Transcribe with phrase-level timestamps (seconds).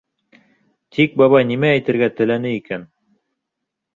[0.97, 2.87] Тик бабай нимә әйтергә теләне икән?